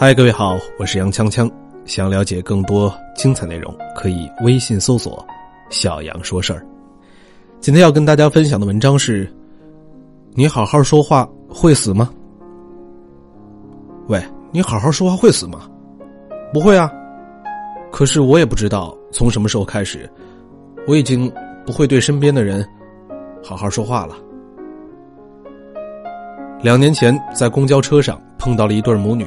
[0.00, 1.46] 嗨，各位好，我是杨锵锵。
[1.84, 5.22] 想了解更多精彩内容，可以微信搜索
[5.68, 6.66] “小杨说事儿”。
[7.60, 9.30] 今天要跟大家分享的文章是：
[10.32, 12.08] 你好好说话会死吗？
[14.06, 14.18] 喂，
[14.50, 15.68] 你好好说话会死吗？
[16.50, 16.90] 不会啊。
[17.92, 20.10] 可是我也不知道从什么时候开始，
[20.86, 21.30] 我已经
[21.66, 22.66] 不会对身边的人
[23.44, 24.16] 好好说话了。
[26.62, 29.26] 两年前在公交车上碰到了一对母女。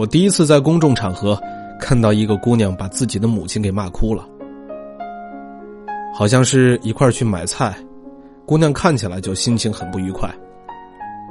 [0.00, 1.38] 我第一次在公众场合
[1.78, 4.26] 看到一个姑娘把自己的母亲给骂哭了，
[6.14, 7.76] 好像是一块去买菜，
[8.46, 10.34] 姑娘看起来就心情很不愉快，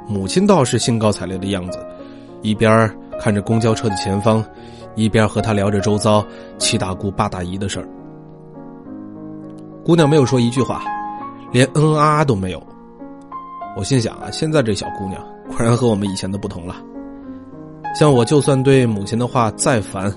[0.06, 1.84] 母亲倒是兴高采烈的样子，
[2.42, 2.88] 一边
[3.18, 4.44] 看着公交车的前方，
[4.94, 6.24] 一边和她聊着周遭
[6.56, 7.88] 七大姑八大姨的事儿。
[9.84, 10.84] 姑娘没有说一句话，
[11.50, 12.62] 连嗯啊都没有。
[13.76, 16.76] 我心想啊，现在这小姑娘果然和我们以前的不同了。
[17.94, 20.12] 像我，就算对母亲的话再烦，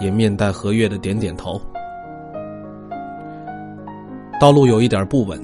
[0.00, 1.60] 也面带和悦的点点头。
[4.40, 5.40] 道路有一点不稳，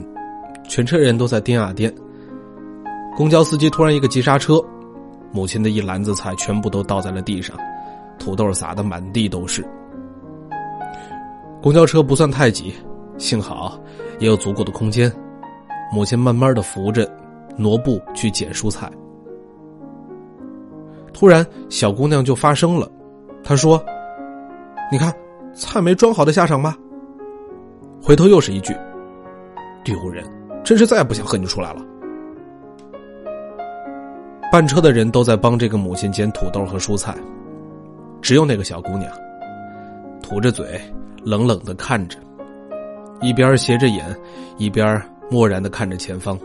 [0.68, 1.92] 全车人都在颠啊颠。
[3.16, 4.60] 公交司机突然一个急刹车，
[5.32, 7.56] 母亲的一篮子菜全部都倒在了地上，
[8.18, 9.64] 土豆撒的满地都是。
[11.60, 12.72] 公交车不算太挤，
[13.18, 13.78] 幸好
[14.20, 15.12] 也有足够的空间。
[15.92, 17.10] 母亲慢慢的扶着，
[17.56, 18.88] 挪步去捡蔬菜。
[21.18, 22.88] 突然，小姑娘就发声了，
[23.42, 23.84] 她说
[24.88, 25.12] ：“你看，
[25.52, 26.76] 菜没装好的下场吧。”
[28.00, 28.72] 回头又是一句
[29.82, 30.24] ：“丢人，
[30.62, 31.84] 真是再也不想和你出来了。”
[34.52, 37.12] 半车的人都在帮这个母亲捡土豆和蔬菜，
[38.22, 39.10] 只有那个小姑娘，
[40.22, 40.80] 吐着嘴，
[41.24, 42.16] 冷冷的看着，
[43.20, 44.16] 一边斜着眼，
[44.56, 46.38] 一边漠然的看着前方。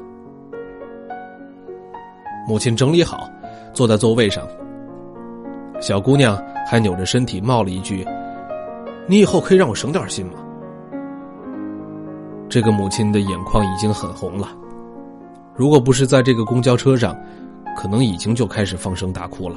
[2.48, 3.30] 母亲整理好，
[3.74, 4.48] 坐在座位上。
[5.82, 8.06] 小姑娘还扭着身体冒了一句
[9.08, 10.34] ：“你以后可以让我省点心吗？”
[12.50, 14.50] 这个母亲的眼眶已经很红了，
[15.56, 17.18] 如果不是在这个公交车上，
[17.76, 19.56] 可能已经就开始放声大哭了。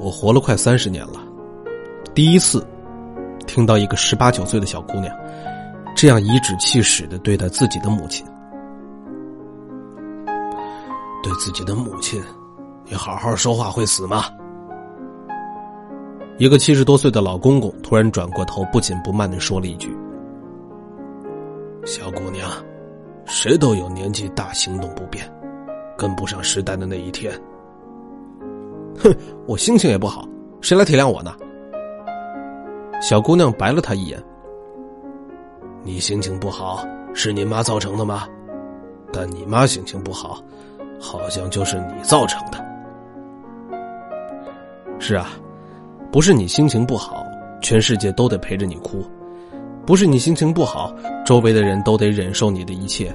[0.00, 1.20] 我活了快三十年了，
[2.14, 2.66] 第一次
[3.46, 5.14] 听到一个十八九岁的小姑娘
[5.94, 8.24] 这样颐指气使的对待自己的母亲，
[11.28, 12.22] 对自己的母亲。
[12.86, 14.24] 你好好说话会死吗？
[16.38, 19.94] 一个七十多岁的老公公突然转过头，不紧不慢的说了一句
[21.84, 22.48] ：“小姑娘，
[23.26, 25.30] 谁都有年纪大行动不便，
[25.98, 27.30] 跟不上时代的那一天。”
[28.98, 29.14] 哼，
[29.46, 30.26] 我心情也不好，
[30.62, 31.36] 谁来体谅我呢？
[33.02, 34.18] 小姑娘白了他一眼
[35.84, 38.26] ：“你心情不好是你妈造成的吗？
[39.12, 40.42] 但你妈心情不好，
[41.00, 42.64] 好像就是你造成的。”
[45.00, 45.30] 是啊，
[46.10, 47.24] 不是你心情不好，
[47.62, 48.98] 全世界都得陪着你哭；
[49.86, 50.92] 不是你心情不好，
[51.24, 53.12] 周围的人都得忍受你的一切；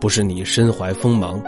[0.00, 1.40] 不是你身怀锋芒，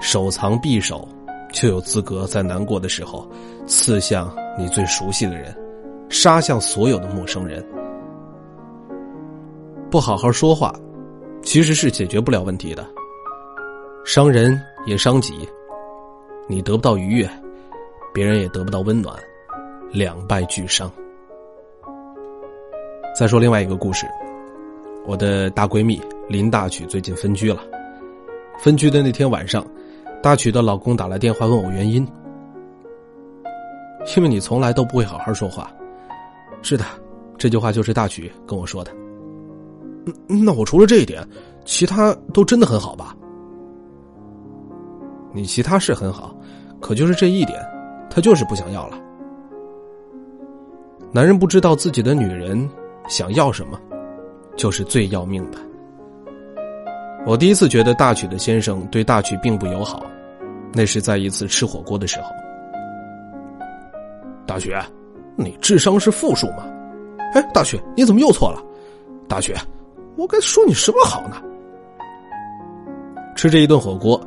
[0.00, 1.08] 手藏匕首，
[1.52, 3.26] 就有资格在难过的时候
[3.66, 5.56] 刺向你最熟悉的人，
[6.10, 7.64] 杀向所有的陌生人。
[9.90, 10.74] 不好好说话，
[11.42, 12.86] 其实是解决不了问题的，
[14.06, 15.36] 伤人也伤己，
[16.46, 17.28] 你得不到愉悦。
[18.14, 19.18] 别人也得不到温暖，
[19.90, 20.88] 两败俱伤。
[23.18, 24.06] 再说另外一个故事，
[25.06, 27.64] 我的大闺蜜林大曲最近分居了。
[28.60, 29.66] 分居的那天晚上，
[30.22, 32.06] 大曲的老公打来电话问我原因，
[34.16, 35.68] 因为你从来都不会好好说话。
[36.62, 36.84] 是的，
[37.36, 38.92] 这句话就是大曲跟我说的。
[40.28, 41.28] 那我除了这一点，
[41.64, 43.16] 其他都真的很好吧？
[45.36, 46.34] 你其他是很好，
[46.80, 47.60] 可就是这一点。
[48.08, 48.98] 他就是不想要了。
[51.12, 52.66] 男人不知道自己的女人
[53.06, 53.78] 想要什么，
[54.56, 55.58] 就是最要命的。
[57.26, 60.06] 我第一次觉得大曲的先生对大曲并不友好，
[60.72, 62.30] 那是在一次吃火锅的时候。
[64.46, 64.74] 大曲，
[65.36, 66.66] 你智商是负数吗？
[67.34, 68.62] 哎，大曲，你怎么又错了？
[69.28, 69.54] 大曲，
[70.16, 71.36] 我该说你什么好呢？
[73.36, 74.18] 吃这一顿火锅，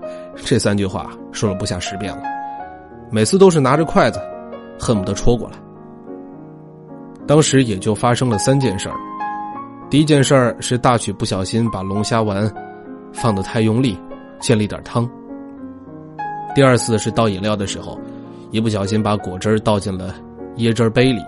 [0.49, 2.23] 这三句话说了不下十遍了。
[3.11, 4.19] 每次都是拿着筷子，
[4.79, 5.53] 恨不得戳过来。
[7.27, 8.95] 当时也就发生了三件事儿。
[9.91, 12.51] 第一件事儿是大曲不小心把龙虾丸
[13.13, 13.95] 放的太用力，
[14.39, 15.07] 溅了一点汤。
[16.55, 17.95] 第二次是倒饮料的时候，
[18.49, 20.15] 一不小心把果汁倒进了
[20.57, 21.23] 椰汁杯里。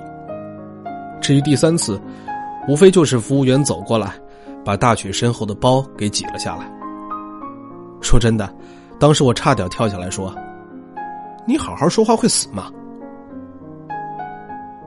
[1.21, 2.01] 至于第三次，
[2.67, 4.15] 无非就是服务员走过来，
[4.65, 6.67] 把大曲身后的包给挤了下来。
[8.01, 8.51] 说真的，
[9.01, 10.31] 当时我差点跳下来说。
[11.43, 12.71] 你好好说话会死吗？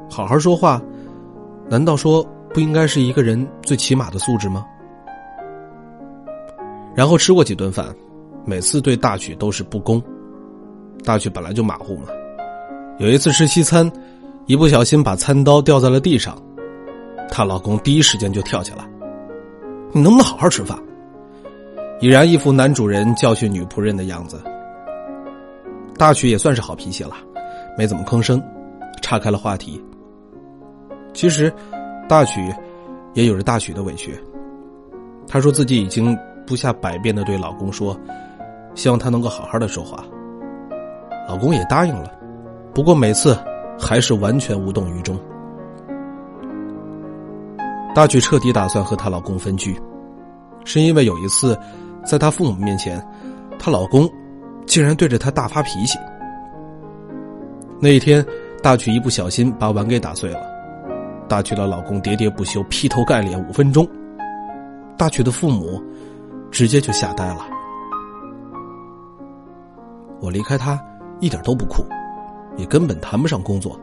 [0.09, 0.81] 好好说话，
[1.69, 4.65] 难道说不应该是一个人最起码的素质吗？
[6.95, 7.93] 然后吃过几顿饭，
[8.45, 10.01] 每次对大曲都是不公。
[11.05, 12.05] 大曲本来就马虎嘛，
[12.99, 13.91] 有一次吃西餐，
[14.47, 16.41] 一不小心把餐刀掉在了地上，
[17.29, 18.89] 她老公第一时间就跳起来
[19.91, 20.79] ：“你能不能好好吃饭？”
[22.05, 24.39] 已然一副男主人教训女仆人的样子。
[25.97, 27.17] 大曲也算是好脾气了，
[27.79, 28.43] 没怎么吭声，
[29.01, 29.83] 岔开了话题。
[31.15, 31.51] 其实，
[32.07, 32.55] 大曲
[33.15, 34.15] 也有着大曲的委屈。
[35.27, 36.15] 她说自己已经
[36.47, 37.99] 不下百遍的对老公说，
[38.75, 40.05] 希望他能够好好的说话。
[41.27, 42.13] 老公也答应了，
[42.75, 43.35] 不过每次
[43.81, 45.19] 还是完全无动于衷。
[47.95, 49.75] 大曲彻底打算和她老公分居，
[50.67, 51.59] 是因为有一次，
[52.05, 53.05] 在她父母面前，
[53.59, 54.09] 她老公
[54.67, 55.99] 竟然对着她大发脾气。
[57.81, 58.25] 那一天，
[58.63, 60.41] 大曲一不小心把碗给打碎了，
[61.29, 63.89] 大曲的老公喋喋不休，劈头盖脸五分钟。
[64.97, 65.83] 大曲的父母
[66.51, 67.47] 直接就吓呆了。
[70.21, 70.79] 我离开他。
[71.21, 71.87] 一点都不酷，
[72.57, 73.79] 也根本谈不上工作。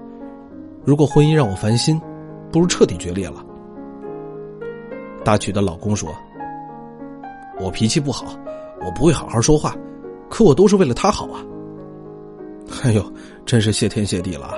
[0.83, 1.99] 如果婚姻让我烦心，
[2.51, 3.43] 不如彻底决裂了。
[5.23, 6.13] 大曲的老公说
[7.61, 8.25] ：“我脾气不好，
[8.83, 9.75] 我不会好好说话，
[10.29, 11.39] 可我都是为了他好啊。
[12.83, 13.13] ”哎呦，
[13.45, 14.55] 真是谢天谢地了！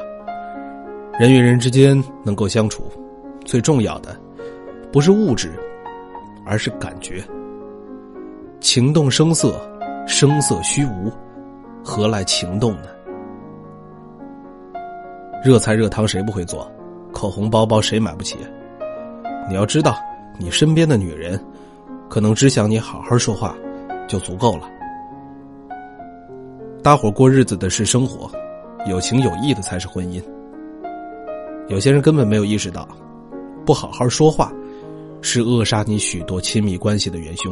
[1.19, 2.83] 人与人之间能够相处，
[3.43, 4.15] 最重要的
[4.91, 5.51] 不是物质，
[6.45, 7.23] 而是感觉。
[8.59, 9.59] 情动声色，
[10.07, 11.11] 声色虚无。
[11.83, 12.87] 何来情动呢？
[15.43, 16.71] 热菜热汤谁不会做？
[17.11, 18.37] 口红包包谁买不起？
[19.49, 19.97] 你要知道，
[20.39, 21.37] 你身边的女人，
[22.13, 23.57] 可能只想你好好说话，
[24.07, 24.69] 就足够了。
[26.83, 28.29] 大伙过日子的是生活，
[28.87, 30.23] 有情有义的才是婚姻。
[31.69, 32.87] 有些人根本没有意识到，
[33.65, 34.53] 不好好说话，
[35.23, 37.51] 是扼杀你许多亲密关系的元凶。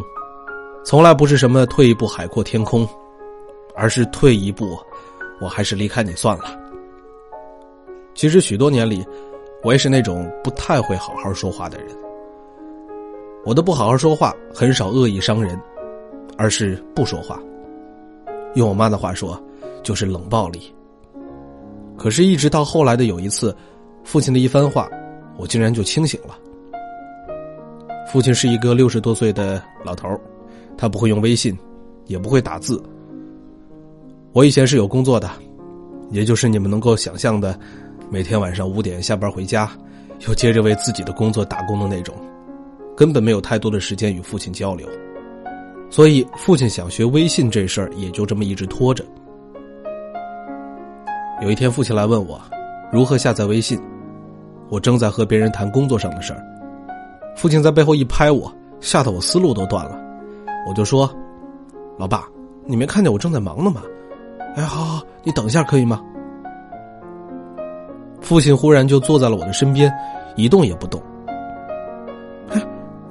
[0.86, 2.88] 从来不是什么退一步海阔天空。
[3.76, 4.78] 而是退一步，
[5.42, 6.56] 我还是离开你算了。
[8.14, 9.04] 其实许多年里，
[9.64, 11.88] 我也是那种不太会好好说话的人。
[13.44, 15.60] 我都不好好说话，很少恶意伤人，
[16.38, 17.40] 而是不说话。
[18.56, 19.42] 用我妈的话说，
[19.82, 20.62] 就是冷暴力。
[21.98, 23.56] 可是，一直到后来的有一次，
[24.04, 24.90] 父亲的一番话，
[25.38, 26.38] 我竟然就清醒了。
[28.12, 30.10] 父亲是一个六十多岁的老头
[30.78, 31.58] 他不会用微信，
[32.08, 32.82] 也不会打字。
[34.34, 35.30] 我以前是有工作的，
[36.10, 37.58] 也就是你们能够想象的，
[38.10, 39.72] 每天晚上五点下班回家，
[40.28, 42.16] 又接着为自己的工作打工的那种，
[42.96, 44.88] 根本没有太多的时间与父亲交流，
[45.90, 49.04] 所以父亲想学微信这事儿也就这么一直拖着。
[51.42, 52.40] 有一天，父亲来问我
[52.92, 53.82] 如何下载微信，
[54.70, 56.44] 我正在和别人谈工作上的事儿，
[57.36, 60.00] 父亲在背后一拍我，吓得我思路都断了，
[60.68, 61.12] 我就说
[61.98, 62.28] ：“老爸，
[62.66, 63.82] 你没看见我正在忙呢吗？”
[64.56, 66.00] 哎，好好，你等一下可以吗？
[68.22, 69.92] 父亲忽然就坐在了我的身边，
[70.36, 71.02] 一动也不动。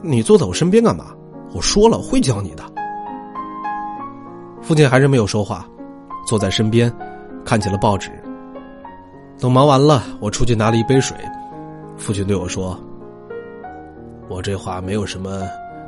[0.03, 1.07] 你坐在我身边干嘛？
[1.53, 2.65] 我说了会教你的。
[4.63, 5.67] 父亲还是没有说话，
[6.27, 6.93] 坐在身边，
[7.45, 8.11] 看起了报纸。
[9.39, 11.17] 等忙完了，我出去拿了一杯水。
[11.97, 12.79] 父亲对我说
[14.29, 15.43] ：“我这话没有什么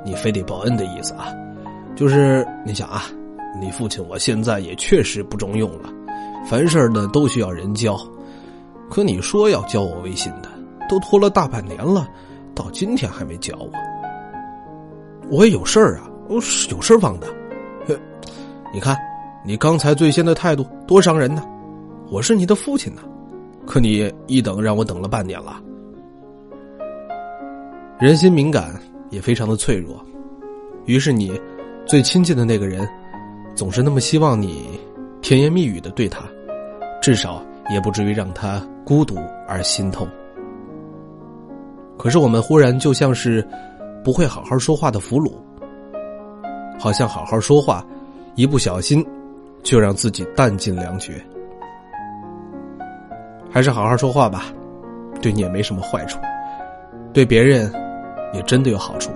[0.05, 1.27] 你非得报恩的意思啊，
[1.95, 3.05] 就是你想啊。”
[3.61, 5.91] 你父亲我现在也确实不中用了，
[6.47, 7.99] 凡事呢都需要人教，
[8.89, 10.49] 可你说要教我微信的，
[10.89, 12.09] 都拖了大半年了，
[12.55, 13.71] 到今天还没教我。
[15.33, 17.27] 我也有事儿啊，我是有事儿忘的。
[18.71, 18.95] 你看，
[19.43, 21.43] 你刚才最先的态度多伤人呢。
[22.11, 23.01] 我是你的父亲呢，
[23.67, 25.59] 可你一等让我等了半年了。
[27.99, 30.05] 人心敏感，也非常的脆弱，
[30.85, 31.41] 于是你
[31.87, 32.87] 最亲近的那个人。
[33.55, 34.79] 总是那么希望你
[35.23, 36.25] 甜言蜜语的对他，
[37.01, 39.17] 至少也不至于让他孤独
[39.49, 40.07] 而心痛。
[41.99, 43.47] 可是我们忽然就像是
[44.05, 45.33] 不会好好说话的俘虏，
[46.79, 47.85] 好像好好说话，
[48.35, 49.05] 一不小心
[49.63, 51.25] 就让自己弹尽粮绝。
[53.51, 54.47] 还是好好说话吧，
[55.21, 56.19] 对你也没什么坏处，
[57.13, 57.73] 对别人
[58.33, 59.11] 也真的有好处。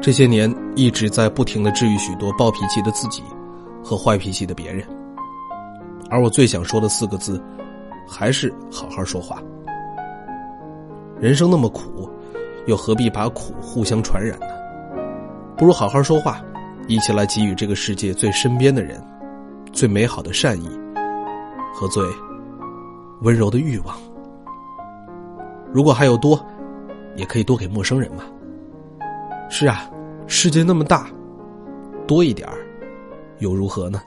[0.00, 3.22] 这些年一直在不停的治愈许多暴脾气的自己
[3.84, 4.86] 和坏脾气的别人，
[6.08, 7.42] 而我最想说的四个字，
[8.08, 9.42] 还是好好说话。
[11.20, 12.08] 人生那么苦，
[12.68, 14.46] 又何必把苦互相传染呢？
[15.56, 16.38] 不如好好说话，
[16.86, 19.02] 一起来给予这个世界最身边的人
[19.72, 20.68] 最美好的善意
[21.74, 22.04] 和最
[23.22, 23.96] 温柔的欲望。
[25.72, 26.38] 如果还有多，
[27.16, 28.22] 也可以多给陌生人嘛。
[29.48, 29.90] 是啊，
[30.26, 31.08] 世界那么大，
[32.06, 32.58] 多一点儿
[33.38, 34.02] 又如何呢？